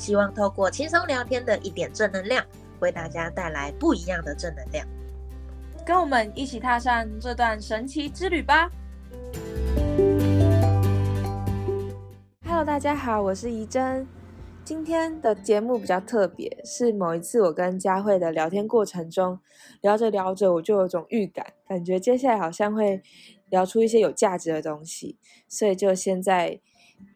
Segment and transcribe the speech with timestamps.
[0.00, 2.42] 希望透过轻松聊天的一点正能量，
[2.80, 4.86] 为大家带来不一样的正能量。
[5.84, 8.70] 跟我们一起踏上这段神奇之旅吧
[12.46, 14.08] ！Hello，大家好，我是怡珍。
[14.64, 19.38] 今天的节目比较特别，是某一次我跟佳慧的聊天过程中，
[19.82, 23.02] 聊着聊着我就有种预感，感觉接下来好像会
[23.50, 26.58] 聊出一些有价值的东西，所以就先在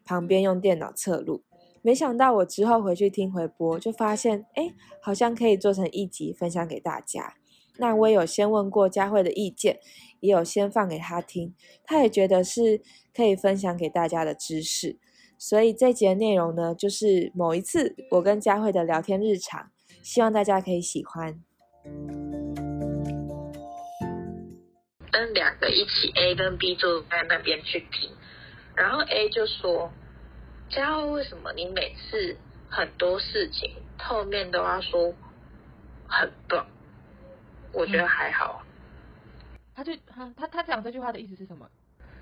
[0.04, 1.42] 旁边用电脑测录。
[1.86, 7.34] 没想到我之后回去听回播，就发现哎，好像可以做成一集分享给大家。
[7.76, 9.78] 那我也有先问过佳慧的意见，
[10.20, 12.80] 也有先放给她听，她也觉得是
[13.14, 14.98] 可以分享给大家的知识。
[15.36, 19.70] 所以这节内容呢，就是某一次我跟佳慧的聊天日常，
[20.02, 21.38] 希望大家可以喜欢。
[25.12, 28.10] 跟两个一起 A 跟 B 坐在那边去听，
[28.74, 29.92] 然后 A 就说。
[30.74, 32.36] 佳慧，为什么你每次
[32.68, 35.14] 很多事情后面都要说
[36.08, 36.66] 很棒？
[37.72, 38.62] 我觉得还好。
[39.74, 41.68] 他就他他他讲这句话的意思是什么？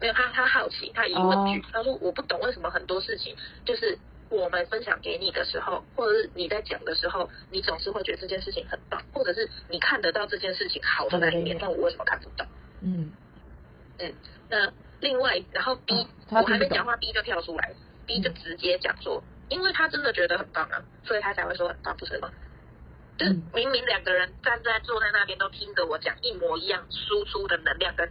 [0.00, 12.44] 没有，他他好奇，他疑问句，他说我不懂为什么很多事情就是我们分享给你的时候，或者是你在讲的时候，你总是会觉得这件事情很棒，或者是你看得到这件事情好的那一面，但我为什么看不到？
[12.80, 13.12] 嗯
[13.98, 14.12] 嗯，
[14.48, 17.72] 那另外，然后 B，我还没讲话，B 就跳出来。
[18.12, 22.30] B 就直接讲说，因为他真的觉得很棒啊，所以他才会说很棒，不是吗？
[23.16, 28.10] 就是明明两个人站在坐在那边都听着我讲一模一样，输出的能量跟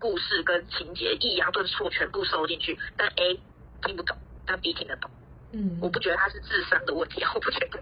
[0.00, 3.40] 故事跟情节抑扬顿挫全部收进去，但 A
[3.84, 5.08] 听不懂，但 B 听得懂。
[5.52, 7.80] 嗯，我不觉得他是智商的问题，我不觉得。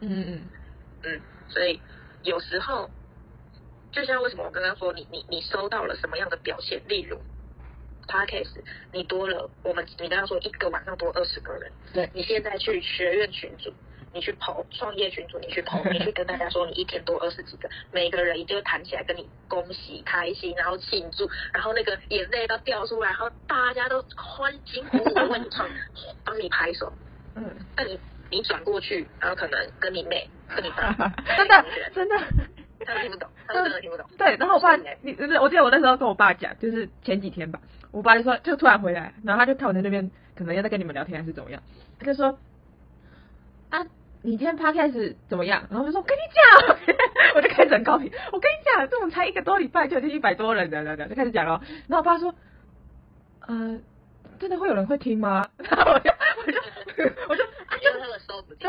[0.00, 0.42] 嗯嗯
[1.04, 1.80] 嗯，所以
[2.22, 2.90] 有时候
[3.92, 7.18] 就像为什么我刚刚说你你你收到了什么样的表现，例如。
[8.12, 8.60] Podcast，
[8.92, 13.72] 你多了，我们你刚刚说一个晚上多二十个人，对，你现在去学院群组，
[14.12, 25.66] 你去跑创业群组，你去跑， 你去跟大家说你一天多二十几个，每个人一定会弹起来跟你恭喜开心，然后庆祝，然后那个眼泪都掉出来，然后大家都欢欣鼓舞的为你唱，
[26.22, 26.92] 帮你拍手，
[27.34, 27.98] 嗯，那你
[28.30, 30.92] 你转过去，然后可能跟你妹跟你爸，
[31.34, 32.16] 真 的真的。
[32.84, 34.06] 他听不懂， 他真的听不懂。
[34.18, 37.60] 对，然后我爸，你我记得我那时候跟我爸讲，就是前几天吧，
[37.90, 41.62] 我爸就说，就突然回来，然后他就看我在那边，可能要在跟你们聊天还是怎么样，
[41.98, 42.38] 他就说，
[43.70, 43.84] 啊，
[44.22, 45.64] 你今天 podcast 怎么样？
[45.70, 46.44] 然后我就说，我跟你讲，
[47.34, 51.60] 我就开始很高兴，我跟你讲，这种才一个多礼拜就已经一百多人的，这样就开始讲了。
[51.88, 52.34] 然后我爸说，
[53.46, 53.78] 呃，
[54.38, 55.48] 真的会有人会听吗？
[55.58, 56.10] 然后我就
[56.46, 56.58] 我就
[57.28, 57.42] 我就。
[58.58, 58.68] 对，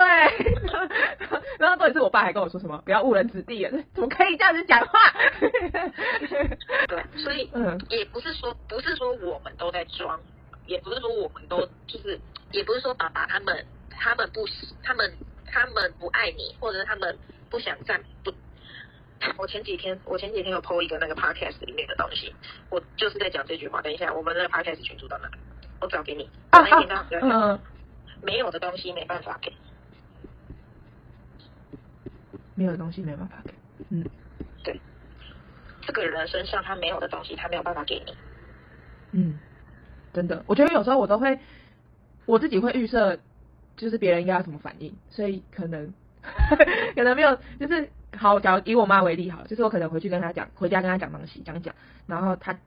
[1.59, 5.00] 然后到底是我爸还跟我说什么，不要误人子弟啊，怎么可以这样子讲话？
[6.88, 10.19] 对，所以嗯，也不是说不是说我们都在装，
[10.66, 12.19] 也不是说我们都就是，
[12.52, 14.46] 也不是说爸爸他们他们不
[14.84, 15.14] 他们
[15.46, 17.18] 他们不爱你，或者是他们
[17.50, 18.31] 不想站不。
[19.38, 22.35] 我前几天我前几天有 PO 一个那个 podcast 里面的东西，
[22.70, 23.81] 我就是在讲这句话。
[23.81, 25.30] 等一下，我们的 podcast 群组到哪？
[25.80, 26.30] 我找给你。
[26.50, 27.59] 啊啊嗯。
[28.22, 29.52] 没有的东西没办法给，
[32.63, 33.51] 没有的东西没办法给，
[33.90, 34.06] 嗯，
[34.63, 34.79] 对，
[35.81, 38.16] 这个人身上他没有的东西，他没有办法给你，
[39.12, 39.38] 嗯，
[40.13, 41.38] 真的，我觉得有时候我都会，
[42.25, 43.19] 我自己会预设，
[43.75, 45.94] 就是别人应该要怎么反应，所以可能
[46.96, 51.75] 可能没有，就是好，假如以我妈为例好，就是我可能回去跟她讲，回家跟她讲东西，讲讲，
[52.07, 52.57] 然后她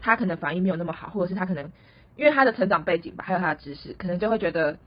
[0.00, 1.70] 她可能反应没有那么好，或者是她可能。
[2.16, 4.78] 因为她的成长背景吧，还有她的知识，可能就会觉得，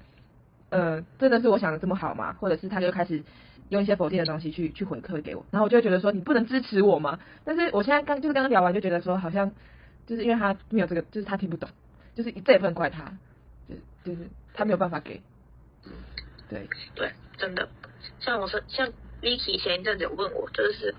[0.70, 2.36] 呃，真的是我想的这么好吗？
[2.40, 3.24] 或者是她就开始
[3.70, 7.20] 用一些否定的东西去去回馈给我，然后我就觉得说，你不能支持我吗？
[7.44, 9.52] 但是我现在刚就是刚刚聊完，就觉得说，好像
[10.06, 11.70] 就是因为他没有这个，就是他听不懂，
[12.16, 13.14] 就是这也不能怪他，
[13.68, 15.22] 就就是他没有办法给，
[16.50, 17.70] 对对，真的，
[18.20, 20.94] 像我说，像 Vicky 前一阵子有问我，就是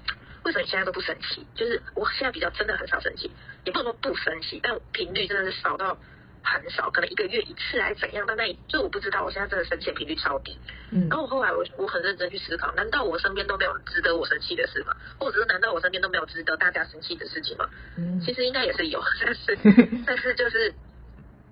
[0.44, 1.44] 为什么你现在都不生气？
[1.54, 3.30] 就是我现在比较真的很少生气，
[3.64, 5.98] 也不能说不生气，但频率真的是少到。
[6.42, 8.24] 很少，可能一个月一次还是怎样？
[8.26, 10.58] 但那就我不知道，我现在真的生气频率超低。
[10.90, 14.94] 嗯，然后我后来我我很认真去思考，难道我身边都没有值得我生气的事吗？
[15.18, 17.68] 或者是难道我身边都没有值得大家生气的事情吗？
[17.96, 19.58] 嗯，其实应该也是有，但是
[20.06, 20.74] 但是就是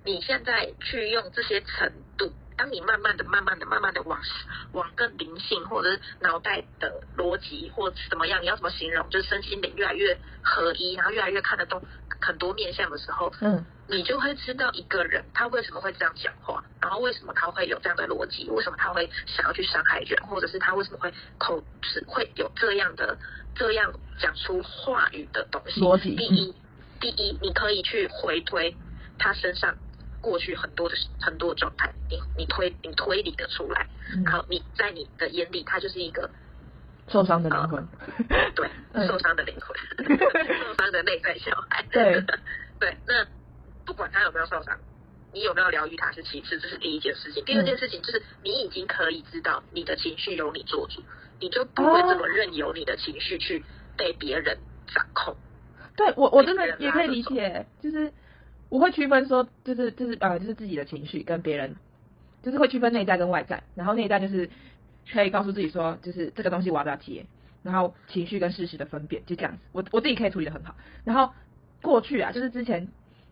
[0.05, 4.19] 你现在去用这些程度当你慢慢的、慢慢的、慢慢的往
[4.73, 11.81] 往更灵性，或者是脑袋的逻辑，或怎么样，你要怎么形容，就是身心灵越来越合一，然后越来越看得懂
[12.19, 23.17] 很多面相的时候，嗯，你就会知道一个人他为什么会这样讲话，然后为什么他会有这样的逻辑，为什么他会想要去伤害人，或者是他为什么会口齿会有这样的
[23.55, 25.79] 这样讲出话语的东西。
[25.79, 26.53] 逻辑第一，
[26.99, 28.75] 第一，你可以去回推
[29.17, 29.77] 他身上
[30.21, 34.23] 过去很多的很多的状态，你你推你推理的出来，嗯。
[34.23, 36.29] 然后你在你的眼里，他就是一个
[37.07, 37.87] 受伤的灵魂，
[38.55, 39.07] 对嗯。
[39.07, 39.75] 受伤的灵魂，
[40.07, 41.85] 受伤的内在小孩。
[41.91, 42.23] 对。
[42.79, 43.25] 对，那
[43.85, 44.77] 不管他有没有受伤，
[45.33, 47.43] 你有没有疗愈他是其次，这是第一件事情。
[47.43, 51.03] 第二件事情就是你已经可以知道你的情绪由你做主，
[51.39, 53.63] 你就不会这么任由你的情绪去
[53.97, 54.57] 被别人
[54.93, 55.35] 掌控。
[55.97, 58.13] 对我我真的也可以理解，就是
[58.69, 61.75] 我会区分说，就是就是呃，就是自己的情绪跟别人，
[62.43, 64.49] 就是会区分内在跟外在，然后内在就是
[65.11, 67.25] 可以告诉自己说，就是这个东西我要不要接，
[67.63, 70.75] 然后情绪跟事实的分辨就这样子，我我自己可以处理的很好。
[71.03, 71.33] 然后
[71.81, 72.87] 过去啊，就是之前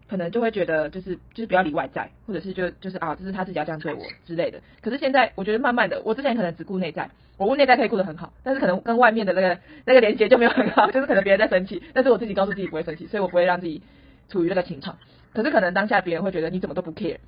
[0.10, 4.60] 可能就会觉得就是就是不要理外在，或者是就就是啊，就是他自己要这样对我之类的。
[4.81, 13.84] 可是现在我觉得慢慢的，我之前可能只顾内在，我顾内在可以顾得很好，但是可能跟外面的那个那个连接就没有很好，就是可能别人在生气，但是我自己告诉自己不会生气，所以我不会让自己
[14.30, 14.98] 处于那个情况。
[15.38, 17.19] 可是可能当下别人会觉得你怎么都不 care，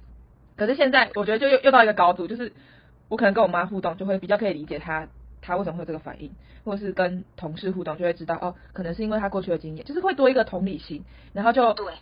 [0.58, 2.52] 可是现在我觉得就又又到一个高度，就是
[3.08, 5.08] 我可能跟我妈互动就会比较可以理解她
[5.44, 6.34] 她为什么会有这个反应，
[6.66, 11.94] 或者是跟同事互动就会知道哦，可能是因为她过去的经验，就是会多一个同理心，然后就对。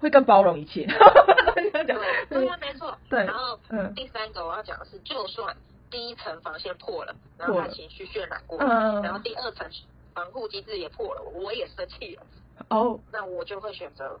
[0.00, 0.86] 会更包容一切。
[1.72, 1.84] 对，
[2.28, 2.98] 对啊，没错。
[3.08, 3.94] 对然后嗯。
[3.94, 5.56] 第三个我要讲的是，就算
[5.88, 9.64] 第一层防线破了，然后破了他情绪渲染过，嗯然后第二层
[10.12, 12.22] 防护机制也破了，我也生气了，
[12.70, 14.18] 哦，那我就会选择，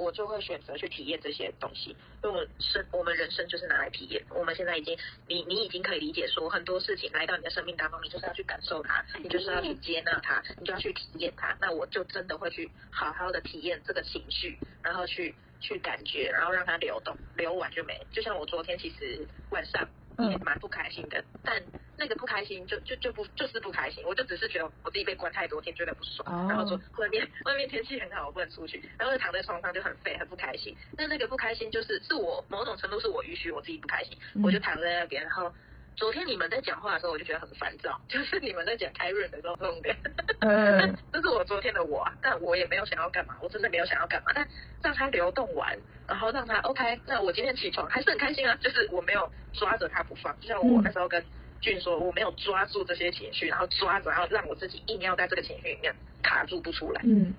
[0.00, 1.90] 我就会选择去体验这些东西，
[2.24, 4.24] 因为我们生我们人生就是拿来体验。
[4.30, 4.96] 我们现在已经，
[5.28, 11.54] 你你已经可以理解说，很多事情来到你的生命当中，你就是要去感受它，你就是要去接纳它，你就要去体验它。
[11.60, 18.00] 那我就真的会去好好的体验这个情绪，然后去去感觉，然后让它流动，流完就没。
[18.10, 19.86] 就像我昨天其实晚上
[20.28, 21.62] 也蛮不开心的，但
[21.96, 26.48] 那个不开心就就就不就是不开心，我就只是觉得我自己被关太多天，觉得不爽，哦。
[26.48, 30.76] 然后说外面外面天气很好，我不能出去，然后就躺在床上就很废，很不开心。
[30.96, 35.52] 那那个不开心就是是我某种程度是我允许我自己不开心，嗯我就躺在那边，然后。
[35.96, 39.94] 昨天你们在讲话的时候，我就觉得很烦躁， 就是你们在讲开润的时候重点。
[40.40, 44.46] 嗯 这是我昨天的我啊，但我也没有想要干嘛，我真的没有想要干嘛，但
[44.82, 45.78] 让它流动完，
[46.08, 51.22] 然后让它 OK，那我今天起床还是很开心啊，就是我没有抓着它不放，就像我嗯那时候跟
[51.60, 57.02] 俊说，我没有抓住这些情绪，然后抓着，然后让我自己硬要在这个情绪里面卡住不出来。
[57.04, 57.34] 嗯。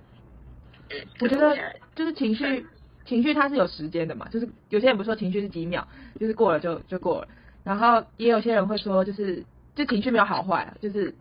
[0.91, 1.57] 嗯，我觉得
[1.95, 2.65] 就是情绪，
[3.05, 5.87] 情绪它是有时间的嘛，就是有些人不是说情绪是几秒，
[6.19, 7.27] 就是过了就就过了，
[7.63, 9.43] 然后也有些人会说就是
[9.75, 11.15] 就情绪没有好坏，就是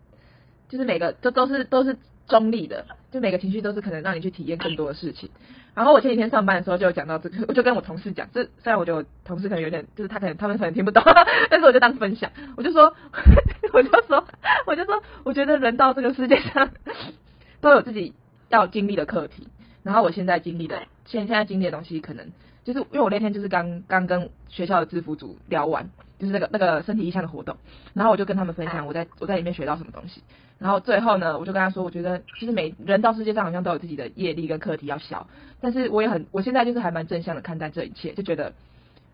[0.68, 1.96] 就是每个都都是都是
[2.26, 5.30] 中立的，就每个情绪都是可能让你去体验更多的事情。
[5.72, 11.02] 然后我前几天上班的时候就有讲到这个，我就跟我同事讲，这虽然我觉得我同事可能有点，就是他可能他们可能听不懂，
[11.48, 12.94] 但是我就当分享，我就说，
[13.72, 14.24] 我就说，
[14.66, 16.70] 我就说，我觉得人到这个世界上
[17.60, 18.14] 都有自己
[18.48, 19.46] 要经历的课题，
[19.84, 22.26] 然后我现在经历的，现现在经历的东西，可能
[22.64, 25.88] 就是因为我那天就是刚刚跟学校的制服组聊完，
[26.18, 27.56] 就是那个那个身体意向的活动，
[27.94, 30.22] 然后我就跟他们分享我在我在里面学到什么东西，
[30.58, 35.26] 然后最后呢，我就跟他说，我觉得其实每人到世界上好像都有自己的业力跟课题要消，
[35.60, 38.52] 但是我也很我现在就是还蛮正向的看待这一切，就觉得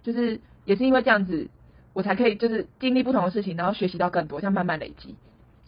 [0.02, 1.48] 就是也是因为这样子，
[1.92, 5.14] 我才可以就是经历不同的事情，然后学习到更多，这样慢慢累积。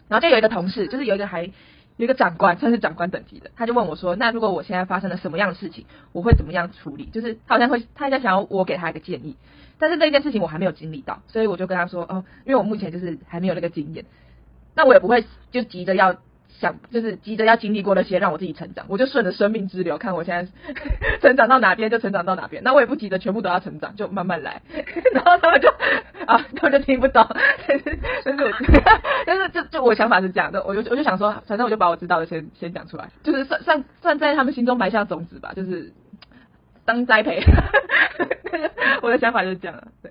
[0.09, 1.51] 然后就有一个同事，就是有一个还
[1.99, 9.37] 有一个长官，算是长官等级的，他就问我说：“那如果我现在发生了什么样的事情，我会怎么样处理？”就是他好像会，他在想要我给他一个建议，
[9.79, 14.05] 但是这件事情我还没有经历到，所以我就跟他说：“哦，因为我目前就是还没有那个经验，
[14.77, 16.17] 那我也不会就急着要
[16.61, 20.51] 想，就是急着要经历过那些让我自己成长，我就顺着生命之流，看我现在
[21.23, 24.61] 成长到哪边就成长到哪边，那我也不急着全部都要成长，就慢慢来。
[25.15, 25.69] 然后他们就
[26.27, 27.27] 啊，他们就听不懂，
[27.65, 27.99] 但是
[29.27, 35.93] 但是就就我想法是这样的，我就我就想说，反正我就把我知道的先先讲出来，就是算算算在他们心中埋下种子吧，就是
[36.85, 37.43] 当栽培。
[39.03, 40.11] 我的想法就是这样，对。